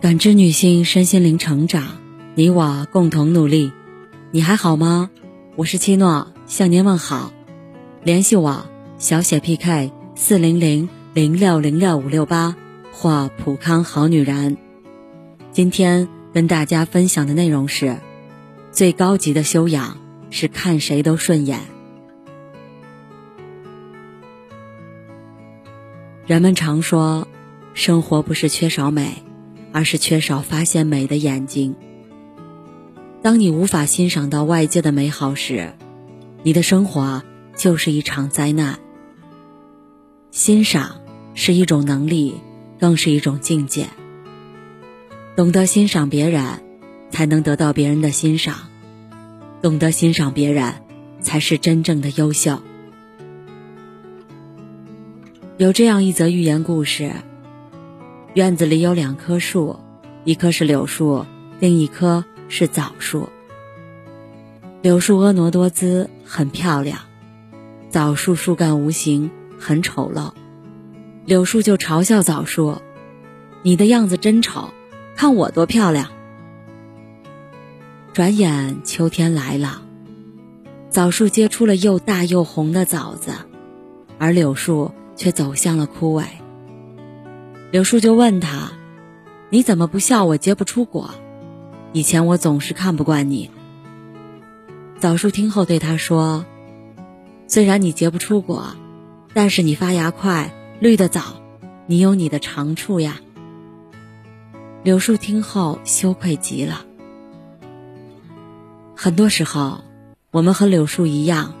[0.00, 1.98] 感知女性身心灵成长，
[2.36, 3.72] 你我共同努力。
[4.30, 5.10] 你还好吗？
[5.56, 7.32] 我是七诺，向您问好。
[8.04, 8.64] 联系我：
[8.98, 12.54] 小写 PK 四零零零六零六五六八
[12.92, 14.56] 或普康好女人。
[15.50, 17.98] 今天跟大家分享的内容是：
[18.70, 19.98] 最高级的修养
[20.30, 21.58] 是看谁都顺眼。
[26.24, 27.26] 人们常说，
[27.74, 29.24] 生活不是缺少美。
[29.72, 31.74] 而是缺少发现美的眼睛。
[33.22, 35.72] 当你无法欣赏到外界的美好时，
[36.42, 37.22] 你的生活
[37.56, 38.78] 就是一场灾难。
[40.30, 41.00] 欣赏
[41.34, 42.34] 是一种能力，
[42.78, 43.88] 更是一种境界。
[45.34, 46.44] 懂得欣赏别人，
[47.10, 48.54] 才能得到别人的欣赏；
[49.62, 50.74] 懂得欣赏别人，
[51.20, 52.60] 才是真正的优秀。
[55.56, 57.12] 有这样一则寓言故事。
[58.34, 59.78] 院子里有两棵树，
[60.24, 61.24] 一棵是柳树，
[61.58, 63.28] 另一棵是枣树。
[64.82, 66.98] 柳树婀娜多姿，很漂亮；
[67.90, 70.30] 枣树树干无形，很丑陋。
[71.24, 72.76] 柳树就嘲笑枣树
[73.62, 74.68] ：“你的样子真丑，
[75.16, 76.08] 看我多漂亮。”
[78.12, 79.82] 转眼秋天来了，
[80.90, 83.32] 枣树结出了又大又红的枣子，
[84.18, 86.24] 而柳树却走向了枯萎。
[87.70, 88.72] 柳树就问他
[89.50, 91.10] ：“你怎么不笑我结不出果？
[91.92, 93.50] 以前我总是看不惯你。”
[94.98, 96.46] 枣树听后对他说
[97.46, 98.74] ：“虽然你结不出果，
[99.34, 101.42] 但是你发芽快，绿的早，
[101.86, 103.20] 你有你的长处呀。”
[104.82, 106.86] 柳树听后羞愧极了。
[108.96, 109.80] 很多时候，
[110.30, 111.52] 我们和柳树一样，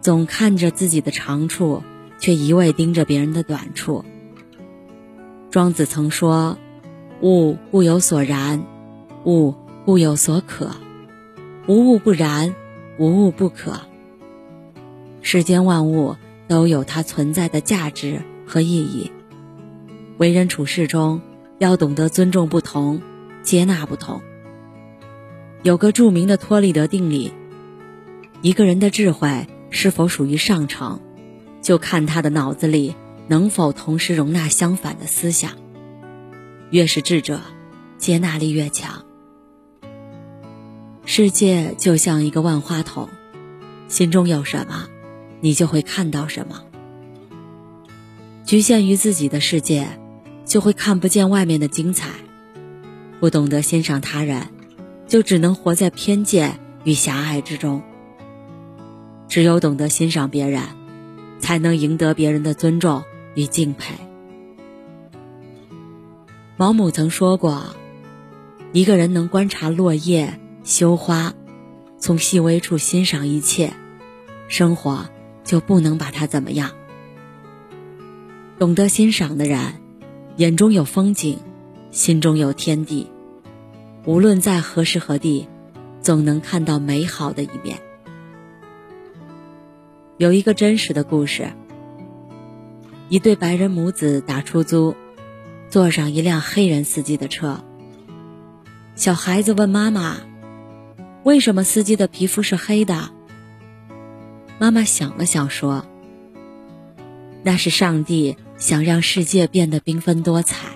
[0.00, 1.82] 总看着自己的长处，
[2.20, 4.04] 却一味盯着别人的短处。
[5.50, 6.58] 庄子曾说
[7.22, 8.64] ：“物固有所然，
[9.24, 10.70] 物固有所可，
[11.66, 12.54] 无物不然，
[12.98, 13.80] 无物不可。”
[15.22, 19.10] 世间万物都有它存在的价值和意义。
[20.18, 21.20] 为人处事中
[21.58, 23.00] 要懂得尊重不同，
[23.42, 24.20] 接纳不同。
[25.62, 27.32] 有个著名的托利德定理：
[28.42, 31.00] 一个人的智慧是否属于上乘，
[31.62, 32.94] 就看他的脑子里。
[33.28, 35.52] 能否同时容纳相反的思想？
[36.70, 37.40] 越是智者，
[37.98, 39.04] 接纳力越强。
[41.04, 43.08] 世界就像一个万花筒，
[43.88, 44.88] 心中有什么，
[45.40, 46.62] 你就会看到什么。
[48.44, 49.98] 局限于自己的世界，
[50.44, 52.10] 就会看不见外面的精彩。
[53.18, 54.48] 不懂得欣赏他人，
[55.08, 57.82] 就只能活在偏见与狭隘之中。
[59.28, 60.62] 只有懂得欣赏别人，
[61.40, 63.02] 才能赢得别人的尊重。
[63.36, 63.94] 与敬佩。
[66.56, 67.76] 毛姆曾说过
[68.72, 71.34] ：“一个人能观察落叶、羞花，
[71.98, 73.74] 从细微处欣赏一切，
[74.48, 75.08] 生活
[75.44, 76.70] 就不能把他怎么样。”
[78.58, 79.74] 懂得欣赏的人，
[80.36, 81.38] 眼中有风景，
[81.90, 83.10] 心中有天地，
[84.06, 85.46] 无论在何时何地，
[86.00, 87.78] 总能看到美好的一面。
[90.16, 91.52] 有一个真实的故事。
[93.08, 94.96] 一对白人母子打出租，
[95.68, 97.62] 坐上一辆黑人司机的车。
[98.96, 100.16] 小孩子问妈妈
[101.22, 103.10] ：“为什么司机的皮肤是黑的？”
[104.58, 105.86] 妈妈想了想说
[107.44, 110.66] ：“那是上帝想让世界变得缤纷多彩。”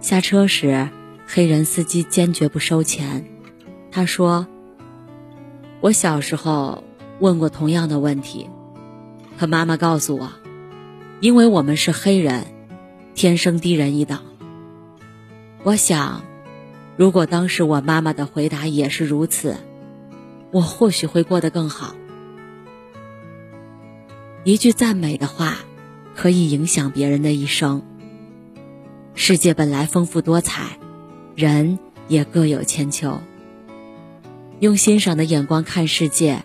[0.00, 0.88] 下车时，
[1.26, 3.24] 黑人司机坚决不收钱。
[3.90, 4.46] 他说
[5.80, 6.84] ：“我小时候
[7.18, 8.48] 问过同样的问题，
[9.36, 10.30] 可妈妈告诉我。”
[11.24, 12.44] 因为我们是黑人，
[13.14, 14.18] 天生低人一等。
[15.62, 16.22] 我想，
[16.98, 19.56] 如果当时我妈妈的回答也是如此，
[20.50, 21.94] 我或许会过得更好。
[24.44, 25.56] 一句赞美的话，
[26.14, 27.80] 可以影响别人的一生。
[29.14, 30.78] 世界本来丰富多彩，
[31.34, 33.22] 人也各有千秋。
[34.60, 36.42] 用欣赏的眼光看世界，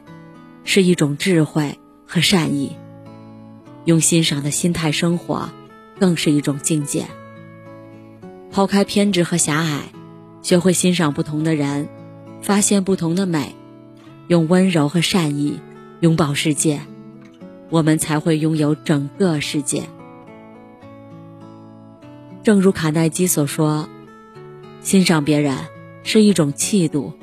[0.63, 1.77] 是一种智慧
[2.07, 2.77] 和善意。
[3.85, 5.49] 用欣赏的心态生活，
[5.99, 7.05] 更是一种境界。
[8.51, 9.83] 抛开偏执和狭隘，
[10.41, 11.87] 学会欣赏不同的人，
[12.41, 13.55] 发现不同的美，
[14.27, 15.59] 用温柔和善意
[15.99, 16.81] 拥抱世界，
[17.69, 19.83] 我们才会拥有整个世界。
[22.43, 23.87] 正如卡耐基所说
[24.81, 25.57] ：“欣赏别人
[26.03, 27.13] 是一种气度，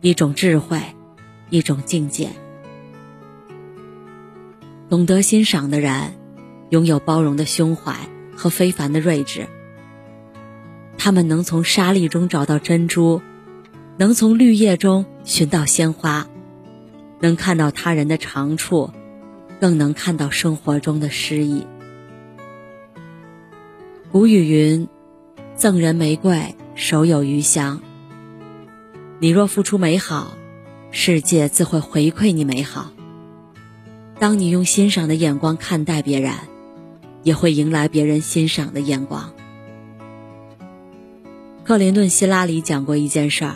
[0.00, 0.80] 一种智慧，
[1.50, 2.30] 一种境界。”
[4.88, 6.14] 懂得欣赏的人，
[6.70, 7.94] 拥有包容的胸怀
[8.36, 9.48] 和非凡的睿智。
[10.96, 13.20] 他们能从沙砾中找到珍珠，
[13.96, 16.28] 能从绿叶中寻到鲜花，
[17.20, 18.90] 能看到他人的长处，
[19.60, 21.66] 更能看到生活中的诗意。
[24.12, 24.88] 古语云
[25.56, 27.82] ：“赠人玫瑰，手有余香。”
[29.18, 30.36] 你若付出美好，
[30.92, 32.92] 世界自会回馈你美好。
[34.26, 36.34] 当你用欣赏的眼光看待别人，
[37.22, 39.32] 也会迎来别人欣赏的眼光。
[41.62, 43.54] 克林顿·希拉里讲过一件事儿：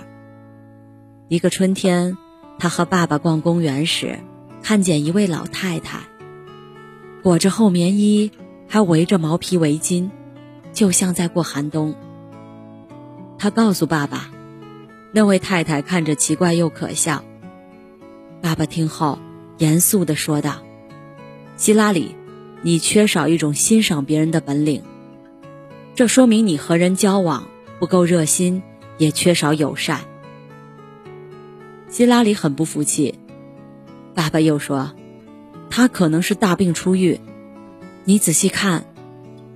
[1.26, 2.16] 一个春天，
[2.60, 4.20] 他和爸爸逛公园时，
[4.62, 6.02] 看见一位老太太，
[7.20, 8.30] 裹着厚棉衣，
[8.68, 10.08] 还围着毛皮围巾，
[10.72, 11.96] 就像在过寒冬。
[13.38, 14.30] 他告诉爸爸，
[15.10, 17.24] 那位太太看着奇怪又可笑。
[18.40, 19.18] 爸爸听后，
[19.60, 20.62] 严肃地说道
[21.56, 22.16] ：“希拉里，
[22.62, 24.82] 你缺少一种欣赏别人的本领，
[25.94, 27.46] 这说明你和人交往。”
[27.78, 28.62] 不够热心，
[28.98, 30.02] 也缺少友善。
[31.88, 33.18] 希拉里很不服气。
[34.14, 34.92] 爸爸又说
[35.70, 37.18] ：“他可能是大病初愈。
[38.04, 38.84] 你仔细看，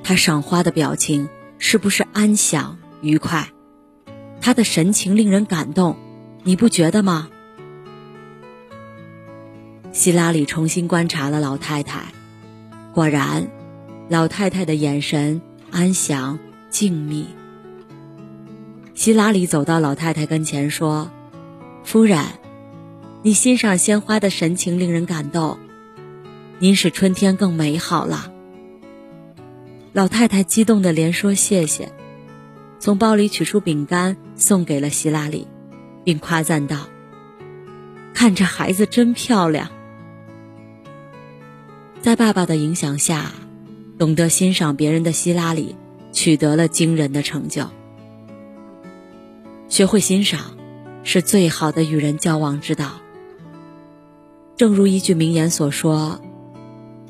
[0.03, 1.29] 他赏花的表情
[1.59, 3.50] 是不是安详愉快？
[4.41, 5.97] 他的神情令人感动，
[6.45, 7.29] 你不觉得吗？”
[9.94, 12.06] 希拉里重新观察了老太太，
[12.93, 13.49] 果然，
[14.08, 17.26] 老太太的眼神安详静谧。
[18.93, 21.12] 希拉里走到老太太跟前说
[21.85, 22.25] ：“夫人，
[23.23, 25.61] 你欣赏鲜花的神情令人感动，
[26.58, 28.32] 您使春天更美好了。”
[29.94, 31.93] 老太太激动的连说谢谢，
[32.81, 35.47] 从包里取出饼干送给了希拉里，
[36.02, 36.88] 并夸赞道
[38.12, 39.70] ：“看这孩子真漂亮。”
[42.05, 43.33] 在爸爸的影响下，
[43.99, 45.75] 懂得欣赏别人的希拉里
[46.12, 47.71] 取得了惊人的成就。
[49.71, 50.55] 学会欣赏，
[51.03, 53.01] 是最好的与人交往之道。
[54.55, 56.21] 正如一句名言所说：“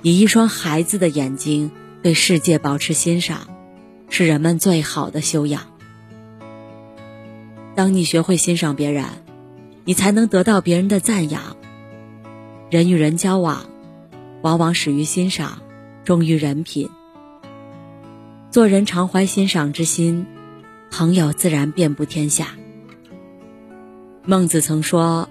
[0.03, 3.49] 以一双孩子的眼睛对世界保持欣赏，
[4.09, 5.63] 是人们最好的修养。”
[7.75, 9.07] 当你学会欣赏别人，
[9.85, 11.57] 你才能得到别人的赞扬。
[12.71, 13.67] 人与人交往，
[14.45, 15.63] 往往始于欣赏，
[16.05, 16.91] 忠于人品。
[18.51, 20.27] 做人常怀欣赏之心。
[20.91, 22.49] 朋友自然遍布天下。
[24.23, 25.31] 孟子曾说：“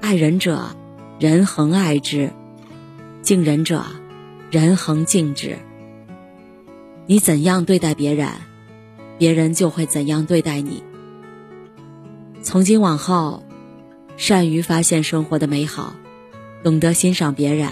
[0.00, 0.70] 爱人者，
[1.18, 2.30] 人恒爱之；
[3.22, 3.84] 敬人者，
[4.52, 5.58] 人恒敬之。”
[7.06, 8.28] 你怎样对待别人，
[9.18, 10.84] 别人就会怎样对待你。
[12.40, 13.42] 从今往后，
[14.16, 15.92] 善于发现生活的美好，
[16.62, 17.68] 懂得欣赏别人，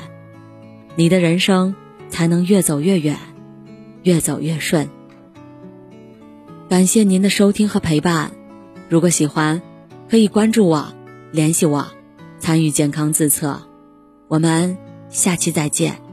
[0.96, 1.76] 你的人生
[2.08, 3.18] 才能越走越远，
[4.02, 4.88] 越走越顺。
[6.70, 8.32] 感谢您的收听和陪伴，
[8.88, 9.60] 如果喜欢，
[10.08, 10.94] 可以关注我，
[11.32, 11.86] 联系我，
[12.38, 13.60] 参与健康自测。
[14.26, 14.78] 我们
[15.10, 16.05] 下期再见。